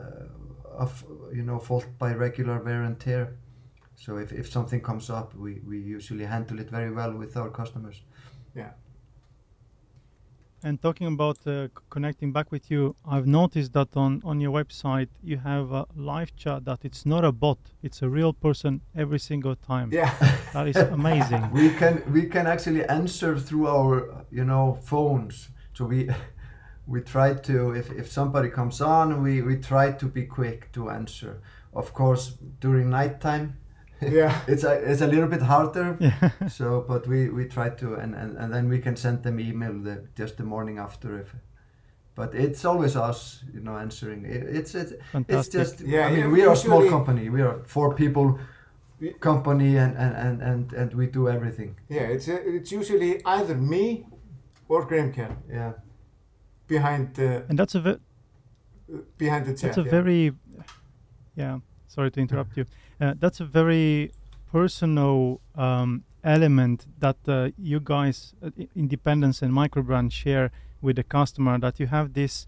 [0.77, 3.37] of you know fault by regular wear and tear.
[3.95, 7.49] So if, if something comes up, we, we usually handle it very well with our
[7.49, 8.01] customers.
[10.65, 15.09] And talking about uh, connecting back with you, I've noticed that on, on your website
[15.21, 19.19] you have a live chat that it's not a bot, it's a real person every
[19.19, 19.91] single time.
[19.93, 20.11] Yeah.
[20.53, 21.51] That is amazing.
[21.51, 25.49] we can we can actually answer through our you know phones.
[25.75, 26.09] So we
[26.87, 30.89] we try to if, if somebody comes on, we, we try to be quick to
[30.89, 31.41] answer.
[31.75, 33.57] Of course, during nighttime,
[34.01, 34.41] yeah.
[34.47, 35.97] it's a it's a little bit harder.
[35.99, 36.29] yeah.
[36.49, 39.73] So, but we, we try to, and, and, and then we can send them email
[39.73, 41.35] the, just the morning after if.
[42.15, 44.25] But it's always us, you know, answering.
[44.25, 44.93] It, it's it's
[45.27, 45.81] it's just.
[45.81, 47.29] Yeah, I mean, yeah, we are a small company.
[47.29, 48.39] We are four people
[49.19, 51.75] company, and, and, and, and, and we do everything.
[51.89, 54.05] Yeah, it's uh, it's usually either me
[54.67, 55.73] or Grimkell Yeah.
[56.67, 57.99] behind the and that's a ve-
[59.17, 59.61] behind the chat.
[59.61, 59.91] that's a yeah.
[59.91, 60.33] very
[61.35, 62.65] yeah sorry to interrupt you
[63.01, 64.11] uh, that's a very
[64.51, 71.57] personal um, element that uh, you guys uh, independence and microbrand share with the customer
[71.59, 72.47] that you have this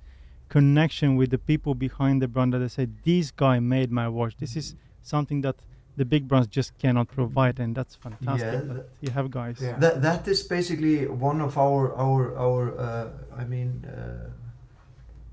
[0.49, 4.37] connection with the people behind the brand that they say this guy made my watch.
[4.37, 5.55] This is something that
[5.97, 9.57] the big brands just cannot provide and that's fantastic Yeah, that that- you have guys.
[9.59, 9.77] Yeah.
[9.79, 14.29] That that is basically one of our our our uh, I mean uh,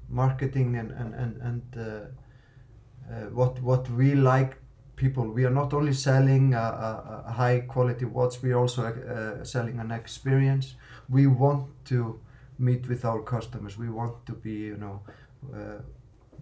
[0.09, 4.57] marketing and and and, and uh, uh, what what we like
[4.96, 5.30] people.
[5.30, 8.42] We are not only selling a, a, a high quality watch.
[8.42, 10.74] We are also uh, selling an experience.
[11.09, 12.20] We want to
[12.59, 13.76] meet with our customers.
[13.78, 15.02] We want to be you know.
[15.52, 15.83] Uh,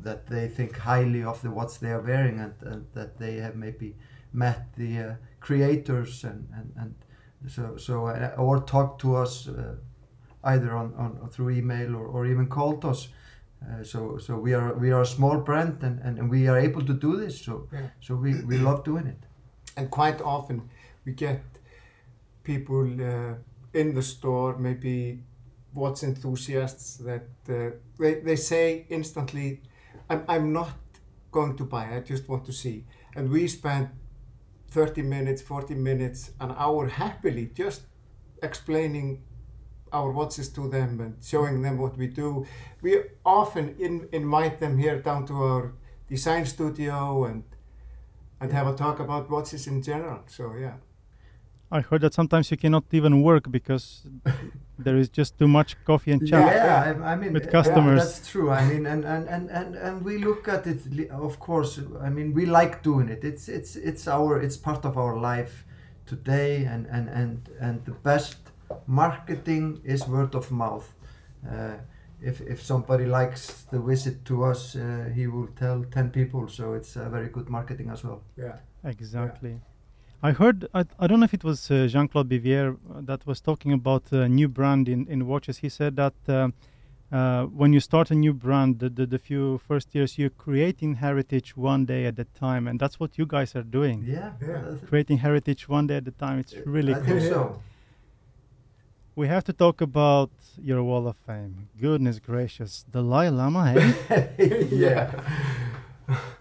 [0.03, 3.57] that they think highly of the watch they are wearing and, and that they have
[3.57, 3.95] maybe
[4.33, 6.95] met the uh, creators and, and, and
[7.51, 9.75] so so uh, or talk to us uh,
[10.45, 13.09] either on, on through email or, or even called us
[13.83, 16.83] so so we are we are a small brand and, and, and we are able
[16.85, 17.88] to do this so Yeah.
[18.01, 19.18] so we, we love doing it
[19.77, 20.68] and quite often
[21.05, 21.40] we get
[22.44, 23.35] people uh,
[23.75, 25.22] in the store, maybe
[25.75, 29.62] watch enthusiasts that uh, they, they say instantly,
[30.11, 30.70] I'm, I'm not
[31.31, 32.85] going to buy, I just want to see.
[33.16, 33.88] And we spend
[34.68, 37.83] 30 minutes, 40 minutes, an hour happily just
[38.42, 39.22] explaining
[39.93, 42.47] our watches to them and showing them what we do.
[42.81, 45.73] We often in, invite them here down to our
[46.09, 47.45] design studio and
[48.41, 50.21] and have a talk about watches in general.
[50.27, 50.75] So yeah.
[51.71, 54.07] I heard that sometimes you cannot even work because
[54.79, 56.95] there is just too much coffee and yeah.
[57.03, 58.01] I, I mean With customers.
[58.03, 61.81] that's true i mean and, and, and, and, and we look at it of course
[62.01, 65.65] i mean we like doing it it's it's it's our it's part of our life
[66.07, 68.37] today and and and, and the best
[68.87, 70.93] marketing is word of mouth
[71.51, 71.75] uh,
[72.21, 76.75] if, if somebody likes the visit to us uh, he will tell 10 people so
[76.75, 78.57] it's uh, very good marketing as well Yeah.
[78.85, 79.61] Exactly.
[80.25, 83.27] I heard, I, I don't know if it was uh, Jean Claude Biver uh, that
[83.27, 85.59] was talking about a new brand in, in watches.
[85.59, 86.49] He said that uh,
[87.15, 90.95] uh, when you start a new brand, the, the, the few first years, you're creating
[90.95, 92.69] heritage one day at a time.
[92.69, 94.05] And that's what you guys are doing.
[94.07, 94.55] yeah, Yeah.
[94.59, 96.39] uh, Creating heritage one day at a time.
[96.39, 97.19] It's really I cool.
[97.19, 97.61] think so
[99.14, 101.68] We have to talk about your wall of fame.
[101.79, 102.85] Goodness gracious.
[102.90, 104.66] Dalai Lama, hey?
[104.70, 105.11] yeah.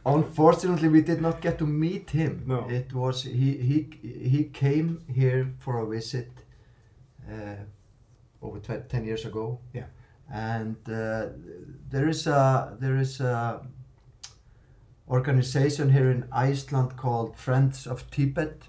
[0.05, 2.43] Unfortunately, we did not get to meet him.
[2.47, 2.69] No.
[2.69, 6.29] It was he he he came here for a visit
[7.29, 7.55] uh,
[8.41, 9.59] over tw- ten years ago.
[9.73, 9.87] Yeah.
[10.31, 11.27] And uh,
[11.89, 13.61] there is a there is a
[15.09, 18.63] organization here in Iceland called Friends of Tibet,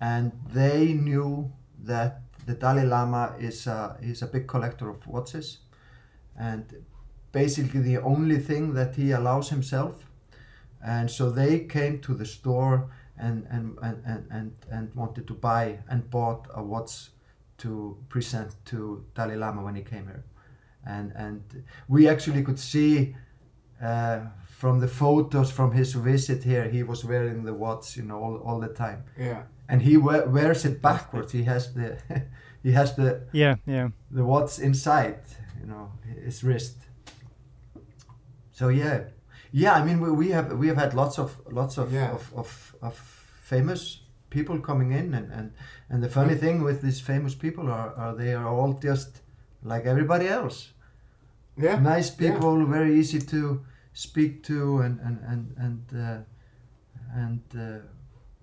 [0.00, 1.52] and they knew
[1.84, 5.58] that the Dalai Lama is a, is a big collector of watches,
[6.38, 6.64] and
[7.32, 10.06] basically the only thing that he allows himself.
[10.84, 15.34] And so they came to the store and, and, and, and, and, and wanted to
[15.34, 17.08] buy and bought a watch
[17.58, 20.24] to present to Dalai Lama when he came here.
[20.86, 23.16] And, and we actually could see
[23.82, 28.18] uh, from the photos from his visit here, he was wearing the watch, you know,
[28.22, 29.04] all, all the time.
[29.18, 29.42] Yeah.
[29.68, 31.32] And he we- wears it backwards.
[31.32, 31.98] He has the,
[32.62, 33.88] he has the Yeah, yeah.
[34.10, 35.20] the watch inside,
[35.60, 35.90] you know,
[36.24, 36.76] his wrist.
[38.52, 39.00] So yeah,
[39.52, 39.74] yeah.
[39.74, 42.12] I mean, we, we have we have had lots of lots of Yeah.
[42.12, 42.94] of, of, of
[43.42, 45.52] famous people coming in, and, and
[45.90, 49.20] and the funny thing with these famous people are, are they are all just
[49.62, 50.72] like everybody else.
[51.56, 51.78] Yeah.
[51.80, 52.32] Nice Yeah.
[52.32, 53.60] people, very easy to
[53.92, 56.18] speak to, and and and and uh,
[57.14, 57.78] and uh,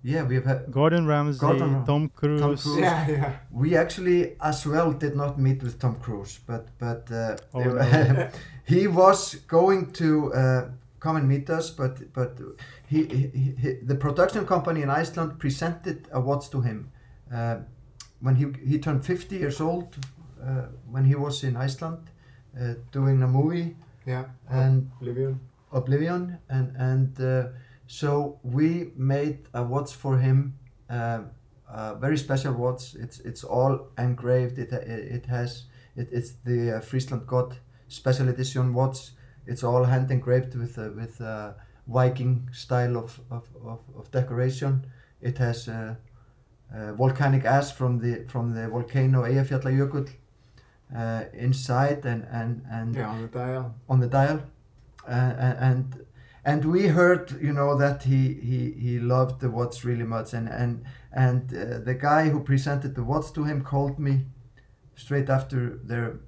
[0.03, 0.71] yeah, we have had.
[0.71, 2.41] Gordon Ramsay, Gordon Tom Cruise.
[2.63, 2.77] Cruise.
[2.79, 3.31] Yeah, yeah.
[3.51, 8.29] We actually as well did not meet with Tom Cruise, but but uh, Oh, no.
[8.65, 12.39] he was going to uh, come and meet us, but but
[12.87, 16.91] he, he, he the production company in Iceland presented awards to him
[17.33, 17.57] uh,
[18.21, 19.95] when he he turned 50 years old
[20.41, 21.99] uh, when he was in Iceland
[22.59, 24.25] uh, doing a movie Yeah.
[24.49, 25.39] and Oblivion.
[25.71, 27.47] Oblivion, and and uh,
[27.87, 30.53] so we made a watch for him,
[30.89, 31.21] uh,
[31.69, 32.95] uh, very special watch.
[32.95, 34.59] It's it's all engraved.
[34.59, 37.55] It it has it, it's the uh, Frisland God
[37.87, 39.11] special edition watch.
[39.47, 41.53] It's all hand engraved with uh, with uh,
[41.87, 44.85] Viking style of, of, of, of decoration.
[45.21, 45.95] It has uh,
[46.73, 50.07] uh, volcanic ash from the from the volcano Eyjafjallajökull
[50.95, 53.75] uh, inside and and and Yeah, on the dial.
[53.87, 54.41] on the dial,
[55.07, 55.11] uh,
[55.59, 56.05] and
[56.45, 60.47] and we heard you know that he he he loved the watch really much, and
[60.49, 64.25] and and uh, the guy who presented the watch to him called me
[64.95, 66.19] straight after their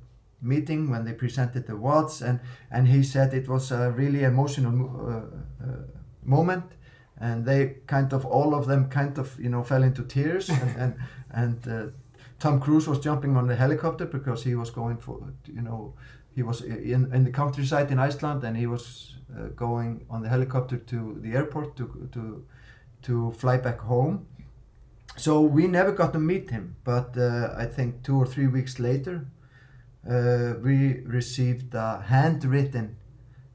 [0.41, 2.39] meeting when they presented the watch, and
[2.71, 4.73] and he said it was a really emotional
[5.09, 5.77] uh, uh,
[6.23, 6.63] moment.
[7.17, 10.49] And they kind of, all of them kind of, you know, fell into tears.
[10.61, 10.95] and and,
[11.31, 11.91] and uh,
[12.45, 15.95] Tom Cruise was jumping on the helicopter because he was going for, you know,
[16.35, 20.29] he was in, in the countryside in Iceland and he was uh, going on the
[20.29, 22.45] helicopter to the airport to, to,
[23.01, 24.27] to fly back home.
[25.17, 28.77] So we never got to meet him, but uh, I think two or three weeks
[28.77, 29.25] later,
[30.07, 32.95] uh, we received a handwritten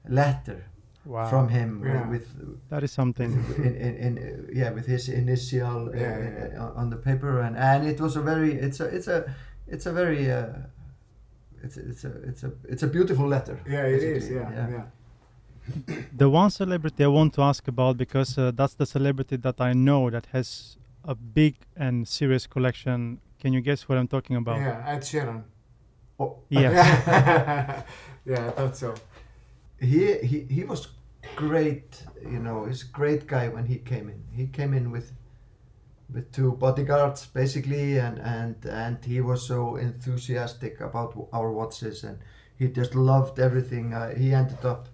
[0.08, 0.64] letter
[1.10, 1.28] Wow.
[1.30, 2.08] from him Yeah.
[2.10, 2.26] with,
[2.70, 3.30] that is something.
[3.58, 6.62] in, in, in, uh, yeah with his initial uh, Yeah, yeah, yeah.
[6.64, 9.18] uh, on the paper and and it was a very it's a it's a
[9.74, 10.46] it's a very uh,
[11.64, 14.24] it's a, it's a it's a it's a beautiful letter Yeah, it is.
[14.28, 14.84] basically, Yeah, yeah.
[16.16, 19.72] The one celebrity I want to ask about because uh, that's the celebrity that I
[19.72, 23.18] know that has a big and serious collection.
[23.42, 24.58] Can you guess what I'm talking about?
[24.58, 25.42] Yeah, Ed Sheeran.
[26.18, 26.70] Oh, Yeah.
[28.26, 28.94] yeah, I thought so.
[29.80, 30.88] he, he he was
[31.36, 34.24] great you know he's a great guy when he came in.
[34.32, 35.12] He came in with
[36.12, 42.18] with two bodyguards basically and and and he was so enthusiastic about our watches and
[42.56, 43.94] he just loved everything.
[43.94, 44.88] Uh, he ended up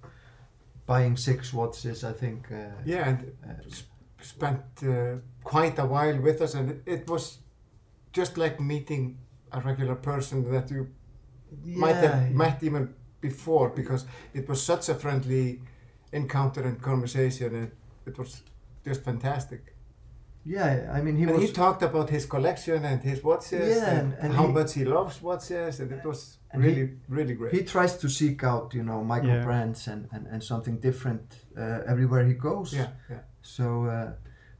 [0.86, 3.54] buying six watches i think uh, Yeah, and uh,
[4.20, 7.38] spent uh, quite a while with us, and it, it was
[8.12, 9.18] just like meeting
[9.52, 10.88] a regular person that you
[11.64, 15.60] might yeah, have met even before, because it was such a friendly
[16.22, 17.70] encounter and conversation, and
[18.10, 18.30] it was
[18.88, 19.62] just fantastic.
[20.56, 23.98] yeah i mean he and was he talked about his collection and his watches, Yeah,
[23.98, 26.20] and, and- and how he- much he loves watches, and it was
[26.52, 26.86] And he- really,
[27.18, 27.52] really great.
[27.58, 29.44] he tries to seek out you know micro Yeah.
[29.48, 31.24] brands and, and and something different
[31.62, 33.22] uh, everywhere he goes yeah, yeah.
[33.56, 33.64] So,
[33.96, 34.10] uh,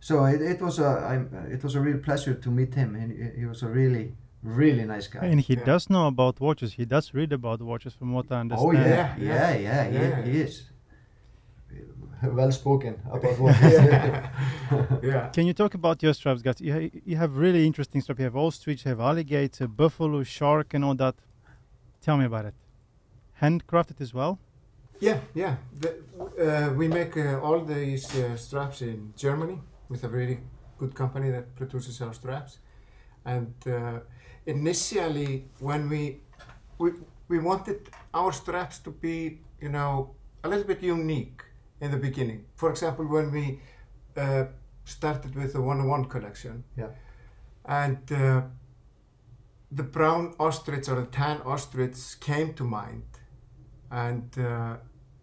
[0.09, 2.90] so it, it was a I'm, uh, it was a real pleasure to meet him.
[3.01, 4.07] And he, he was a really
[4.62, 5.23] really nice guy.
[5.33, 5.64] And he Yeah.
[5.73, 6.71] does know about watches.
[6.81, 8.69] He does read about watches, from what I understand.
[8.69, 9.83] oh yeah, Yeah, yeah, yeah.
[9.97, 10.23] yeah, Yeah.
[10.27, 10.55] He, he is
[12.22, 14.31] well spoken about what he yeah.
[15.02, 15.29] yeah.
[15.29, 16.61] Can you talk about your straps, guys?
[16.61, 18.18] You, ha- you have really interesting straps.
[18.18, 21.14] You have ostrich, you have alligator, buffalo, shark, and all that.
[22.00, 22.55] Tell me about it.
[23.42, 24.38] Handcrafted as well.
[25.00, 25.57] Yeah, yeah.
[25.79, 25.90] The,
[26.40, 30.38] uh, we make uh, all these uh, straps in Germany with a really
[30.79, 32.59] good company that produces our straps.
[33.24, 34.00] And uh,
[34.46, 36.20] initially, when we,
[36.79, 36.92] we
[37.29, 41.42] we wanted our straps to be, you know, a little bit unique
[41.81, 42.45] in the beginning.
[42.55, 43.61] For example, when we
[44.17, 44.45] uh,
[44.85, 46.89] started with the one-on-one collection, Yeah.
[47.65, 48.43] and uh,
[49.71, 53.03] the brown ostrich or the tan ostrich came to mind
[53.91, 54.77] and uh,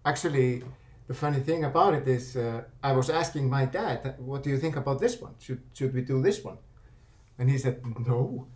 [0.05, 0.63] actually,
[1.07, 4.57] the funny thing about it is, uh, I was asking my dad, "What do you
[4.57, 5.35] think about this one?
[5.39, 6.57] Should should we do this one?"
[7.37, 8.47] And he said, "No,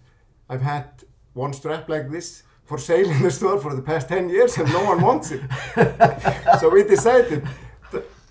[0.50, 4.30] I've had one strap like this for sale in the store for the past ten
[4.30, 5.41] years, and no one wants it.
[6.60, 7.45] so we decided,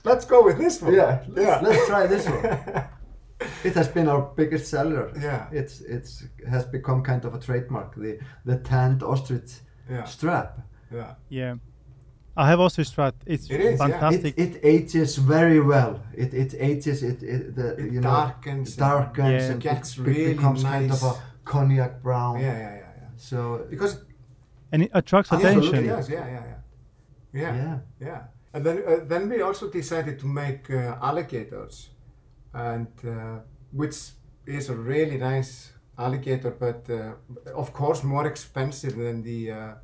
[0.07, 0.95] let's go with this one.
[0.95, 2.43] yeah, let's, yeah, let's try this one.
[3.69, 5.05] It has been our biggest seller.
[5.21, 7.95] yeah, It's it's has become kind of a trademark.
[7.95, 8.19] The
[8.51, 9.51] the tanned ostrich
[9.91, 10.51] yeah, strap.
[10.99, 11.15] yeah.
[11.29, 11.55] Yeah.
[12.43, 13.15] I have ostrich strap.
[13.27, 13.87] It's It is, yeah.
[13.87, 14.33] fantastic.
[14.39, 15.93] It, it ages very well.
[16.23, 17.03] It it ages.
[17.03, 18.69] It, it the It you know darkens.
[18.75, 19.53] it darkens Yeah.
[19.53, 21.13] and Gets it really becomes kind of a
[21.45, 22.35] cognac brown.
[22.41, 23.09] Yeah, yeah, yeah, yeah.
[23.29, 23.93] So Because
[24.73, 25.85] and it attracts oh, attention.
[25.85, 27.43] Yes, yeah, yeah, yeah.
[27.43, 27.79] Yeah, yeah.
[28.09, 28.21] yeah.
[28.57, 31.91] And then, uh, then we also decided to make uh, alligators,
[32.55, 33.41] and uh,
[33.71, 33.97] which
[34.47, 37.13] is a really nice alligator, but uh,
[37.55, 39.75] of course more expensive than the uh,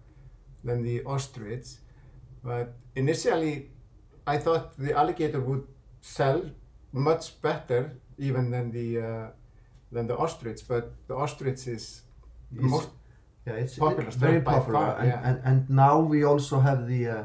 [0.64, 1.66] than the ostrich.
[2.42, 3.70] But initially,
[4.26, 5.66] I thought the alligator would
[6.00, 6.40] sell
[6.92, 9.26] much better even than the uh,
[9.90, 10.60] than the ostrich.
[10.66, 12.04] But the ostrich is
[12.50, 12.88] the most
[13.46, 15.28] Yeah, it's Popular very popular, and, yeah.
[15.28, 17.24] and and now we also have the uh,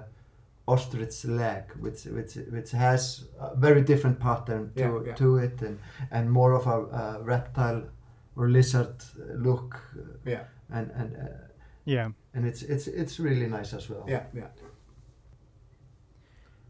[0.68, 5.16] ostrich leg, which which which has a very different pattern to Yeah, yeah.
[5.16, 5.80] to it, and
[6.12, 7.84] and more of a uh, reptile
[8.36, 8.96] or lizard
[9.36, 9.80] look,
[10.26, 11.28] yeah and and uh,
[11.86, 12.12] Yeah.
[12.34, 14.04] and it's it's it's really nice as well.
[14.08, 14.48] yeah yeah.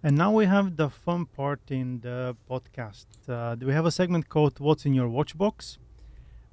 [0.03, 3.07] And now we have the fun part in the podcast.
[3.27, 5.79] Uh, we have a segment called "What's in Your Watch Box,"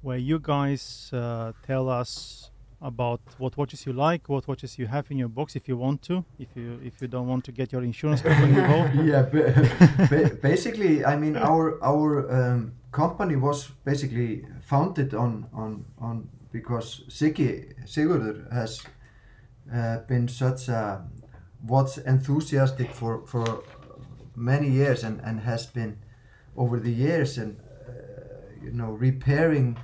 [0.01, 2.51] where you guys uh, tell us
[2.85, 6.01] about what watches you like, what watches you have in your box, if you want
[6.03, 6.23] to.
[6.37, 8.95] If you if you don't want to get your insurance company involved.
[9.11, 12.07] yeah, ba- ba- basically, I mean, our our
[12.37, 18.81] um, company was basically founded on on on because Siggi Sigurður has
[19.73, 21.03] uh, been such a
[21.67, 23.63] what's enthusiastic for for
[24.35, 25.97] many years and and has been
[26.55, 27.57] over the years and
[27.89, 29.77] uh, you know repairing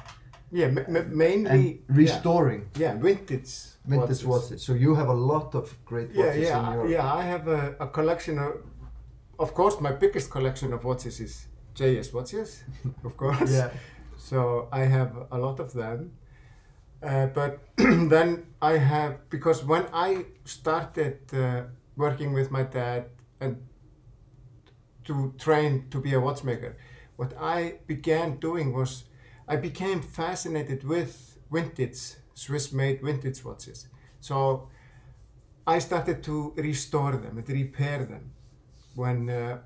[0.51, 1.95] Yeah, ma- ma- mainly and yeah.
[2.03, 3.51] restoring Yeah, vintage.
[3.85, 4.61] vintage watches.
[4.63, 7.13] So you have a lot of great watches yeah, in I- your yeah.
[7.13, 8.51] I have a, a collection of.
[9.39, 12.63] Of course, my biggest collection of watches is JS watches,
[13.03, 13.51] of course.
[13.51, 13.69] yeah.
[14.17, 16.11] So I have a lot of them.
[17.03, 21.63] Uh, but then I have because when I started uh,
[21.95, 23.05] working with my dad
[23.39, 23.57] and
[25.05, 26.77] to train to be a watchmaker,
[27.15, 29.05] what I began doing was
[29.51, 32.01] I became fascinated with vintage
[32.33, 33.89] Swiss-made vintage watches.
[34.21, 34.69] So
[35.67, 38.31] I started to restore them and repair them
[38.95, 39.59] when uh,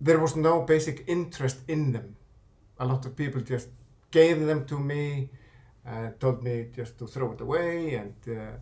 [0.00, 2.14] there was no basic interest in them.
[2.78, 3.68] A lot of people just
[4.12, 5.30] gave them to me,
[5.84, 8.52] uh, told me just to throw it away, and uh,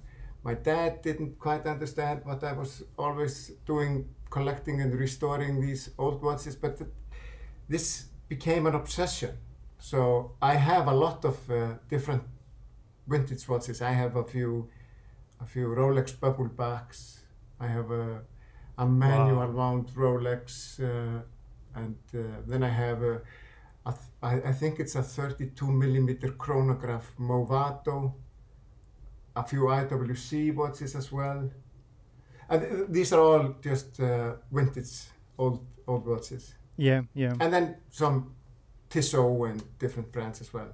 [0.43, 6.22] my dad didn't quite understand what I was always doing, collecting and restoring these old
[6.22, 6.57] watches.
[6.57, 6.91] But th-
[7.68, 9.37] this became an obsession.
[9.81, 12.22] So I have a lot of uh, different
[13.07, 13.83] vintage watches.
[13.83, 14.68] I have a few,
[15.41, 17.20] a few Rolex bubble backs.
[17.59, 18.20] I have a,
[18.78, 21.22] a manual wound Rolex, uh,
[21.74, 23.22] and uh, then I have a,
[23.87, 28.12] a th- I, I think it's a 32 millimeter chronograph Movado.
[29.37, 31.51] A few IWC watches as well.
[32.49, 35.05] And th- these are all just uh, vintage
[35.39, 36.55] old old watches.
[36.76, 37.35] Yeah, yeah.
[37.41, 38.35] And then some
[38.91, 40.68] Tissot and different brands as well.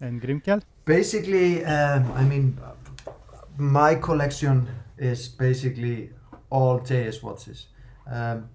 [0.00, 0.62] And Grimkell?
[0.84, 2.58] Basically, um, I mean,
[3.56, 6.10] my collection is basically
[6.50, 7.66] all JS watches.
[8.10, 8.48] Um,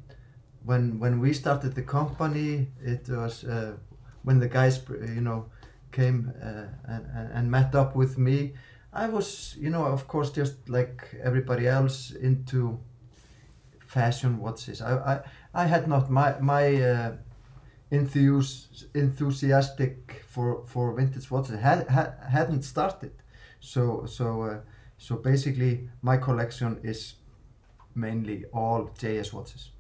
[0.66, 3.78] when when we started the company, it was uh,
[4.24, 5.46] when the guys, you know,
[5.92, 8.54] came uh, and, and- and met up with me.
[8.94, 12.80] I was, you know, of course, just like everybody else, into
[13.88, 14.82] fashion watches.
[14.82, 15.20] I I,
[15.64, 17.12] I had not my my uh,
[17.92, 23.12] enthus enthusiastic for for vintage watches had, had hadn't started.
[23.60, 24.60] So so uh,
[24.98, 27.16] so basically, my collection is
[27.96, 29.72] mainly all JS watches.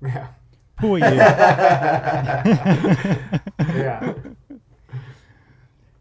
[0.00, 0.28] Yeah.
[0.80, 1.04] Who are you?
[3.82, 4.14] Yeah.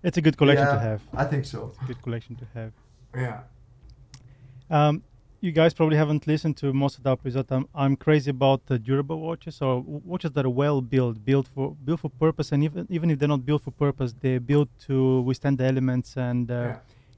[0.03, 1.01] it's a good collection to have.
[1.13, 1.71] I think so.
[1.73, 2.71] It's a good collection to have.
[3.15, 3.41] Yeah.
[4.69, 5.03] Um,
[5.41, 7.47] you guys probably haven't listened to most of the episode.
[7.51, 11.75] I'm, I'm crazy about the durable watches or watches that are well built, built for
[11.83, 15.21] built for purpose, and even even if they're not built for purpose, they're built to
[15.21, 16.77] withstand the elements and uh, yeah.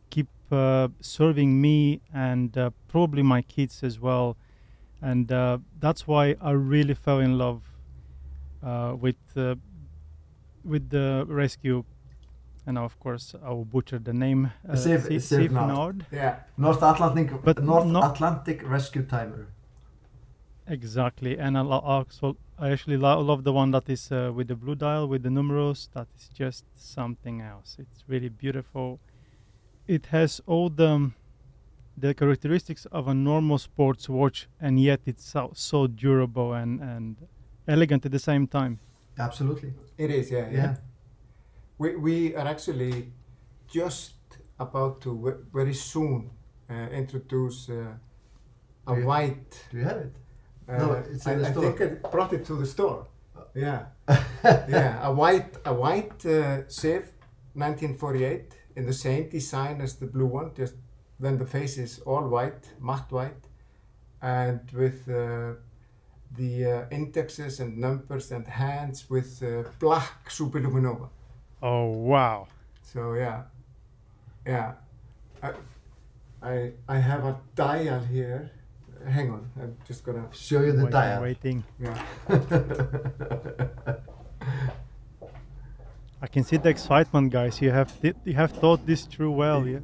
[0.09, 4.37] keep uh, serving me and uh, probably my kids as well.
[5.01, 7.61] And uh, that's why I really fell in love
[8.63, 9.55] uh, with uh,
[10.63, 11.83] with the rescue.
[12.65, 14.51] And of course, I will butcher the name.
[14.67, 15.67] Uh, Sif- Si- Sif Nord.
[15.67, 16.05] Nord.
[16.11, 16.35] Yeah.
[16.57, 19.47] North Atlantic, But North not- Atlantic Rescue Timer.
[20.65, 24.55] Exactly, and I lo- also I actually love the one that is uh, with the
[24.55, 25.89] blue dial with the numerals.
[25.93, 27.75] That is just something else.
[27.79, 28.99] It's really beautiful.
[29.87, 31.11] It has all the
[31.97, 37.17] the characteristics of a normal sports watch, and yet it's so, so durable and and
[37.67, 38.79] elegant at the same time.
[39.19, 39.73] Absolutely.
[39.97, 40.57] It is, yeah, yeah.
[40.57, 40.75] Yeah.
[41.83, 43.11] We, we are actually
[43.67, 44.13] just
[44.57, 45.09] about to
[45.53, 46.29] very soon
[46.69, 47.97] uh, introduce uh,
[48.87, 49.51] a Do white.
[49.69, 50.15] Do you have it?
[50.69, 51.71] Uh, No, it's in I, the I store.
[51.71, 53.07] think I brought it to the store.
[53.53, 53.81] Yeah,
[54.77, 57.03] yeah, a white a white uh, Sif
[57.53, 60.51] 1948 in the same design as the blue one.
[60.55, 60.75] Just
[61.19, 63.43] then the face is all white, matte white,
[64.21, 65.55] and with uh,
[66.37, 71.09] the uh, indexes and numbers and hands with uh, black superluminova.
[71.65, 72.47] Oh wow!
[72.81, 73.43] So yeah,
[74.45, 74.73] yeah.
[75.41, 75.51] I,
[76.41, 78.51] I I have a dial here.
[79.07, 80.27] Hang on, I'm just gonna.
[80.33, 81.21] Show you the waiting, dial.
[81.21, 81.63] waiting.
[81.79, 81.97] Yeah.
[86.21, 87.61] I can see the excitement, guys.
[87.61, 89.67] You have thi- you have thought this through well.
[89.67, 89.79] Yeah.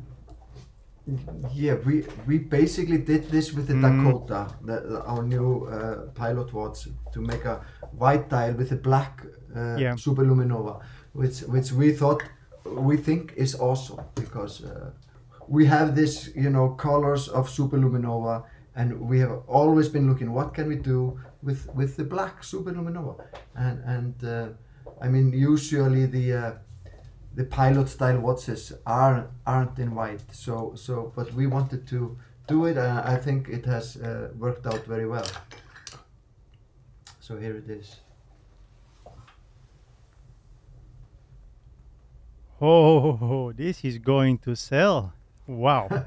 [1.54, 3.82] Yeah, we we basically did this with the Mm.
[4.06, 7.62] Dakota, the, the- our new uh, pilot watch, to make a
[7.98, 9.26] white dial with a black
[9.56, 9.96] uh, Yeah.
[9.96, 10.80] superluminova,
[11.14, 12.24] which which we thought
[12.66, 14.92] we think is awesome because uh,
[15.48, 18.44] we have this you know colors of superluminova,
[18.76, 23.16] and we have always been looking what can we do with with the black superluminova,
[23.56, 24.48] and and uh,
[25.02, 26.52] I mean usually the uh,
[27.36, 30.24] the pilot style watches are aren't in white.
[30.32, 34.66] So so but we wanted to do it and i think it has uh, worked
[34.66, 35.28] out very well.
[37.20, 37.98] So here it is
[42.62, 45.14] Oh, this is going to sell!
[45.48, 45.88] Wow.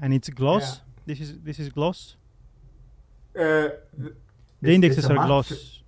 [0.00, 0.80] and it's gloss.
[1.06, 2.16] This is this is gloss.
[3.36, 4.14] Uh, th-
[4.62, 5.82] The It's- indexes are matte gloss.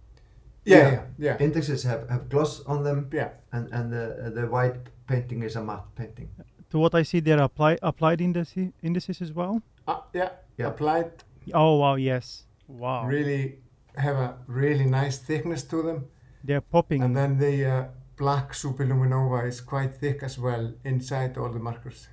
[0.64, 3.30] yeah, Yeah, yeah, yeah, indexes have, have gloss on them yeah.
[3.52, 4.76] and and the the white
[5.06, 6.28] painting is a matte painting
[6.70, 9.60] To what I see, there are apply, applied indices indices as well.
[9.86, 10.30] Uh, yeah.
[10.58, 10.68] Yeah.
[10.68, 11.10] Applied.
[11.52, 11.96] Oh wow!
[11.96, 12.46] Yes.
[12.68, 13.06] Wow.
[13.06, 13.58] Really
[13.96, 16.06] have a really nice thickness to them,
[16.46, 17.02] They're popping.
[17.02, 17.84] and then the uh,
[18.16, 22.08] black superluminova is quite thick as well inside all the markers.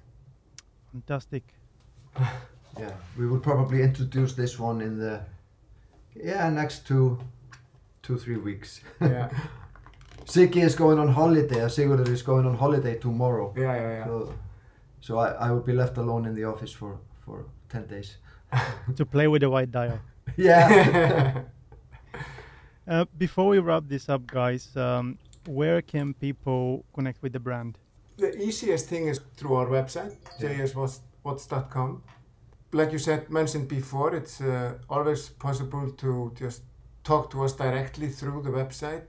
[0.92, 1.44] Fantastic.
[2.80, 5.22] yeah we will probably introduce this one in the
[6.16, 7.20] yeah next two
[8.02, 9.30] two three weeks Yeah,
[10.26, 14.06] Siggi is going on holiday Sigurður is going on holiday tomorrow yeah, yeah, yeah.
[14.06, 14.34] So,
[15.02, 18.18] so I, I will be left alone in the office for, for 10 days.
[18.96, 20.00] to play with the white dial.
[20.38, 21.42] Yeah.
[22.88, 25.18] Uh, before we wrap this up, guys, um,
[25.48, 27.78] where can people connect with the brand?
[28.18, 30.50] The easiest thing is through our website, Yeah.
[30.66, 32.04] jswatch.com.
[32.74, 36.62] Like you said, mentioned before, it's uh, always possible to just
[37.04, 39.08] talk to us directly through the website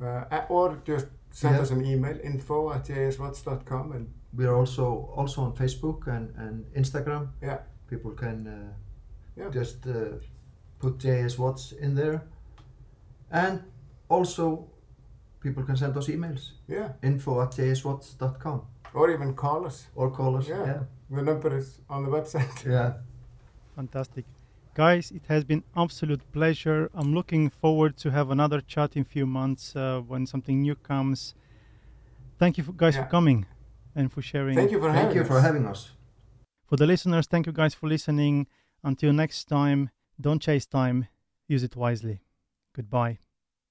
[0.00, 1.62] uh, or just send Yeah.
[1.62, 3.92] us an email, info at jswatch.com.
[3.92, 7.28] And We're also also on Facebook and, and Instagram.
[7.42, 7.58] yeah,
[7.88, 8.72] People can uh,
[9.36, 10.18] yeah, just uh,
[10.78, 12.22] put JS Watch in there.
[13.30, 13.62] And
[14.08, 14.66] also,
[15.42, 16.52] people can send us emails.
[16.68, 16.88] yeah.
[17.02, 18.62] Info at jswatch.com
[18.94, 19.86] Or even call us.
[19.94, 20.48] or call us.
[20.48, 20.64] Yeah.
[20.66, 20.82] Yeah.
[21.10, 22.64] The number is on the website.
[22.74, 22.92] Yeah.
[23.76, 24.24] Fantastic.
[24.74, 26.90] Guys, it has been absolute pleasure.
[26.94, 31.34] I'm looking forward to have another chat in few months uh, when something new comes.
[32.38, 33.04] Thank you for, guys Yeah.
[33.04, 33.46] for coming
[33.94, 34.56] and for sharing.
[34.56, 35.28] Thank you for Thank having you us.
[35.28, 35.90] for having us.
[36.68, 38.46] For the listeners, thank you guys for listening.
[38.82, 41.06] Until next time, don't chase time,
[41.48, 42.20] use it wisely.
[42.74, 43.31] Goodbye.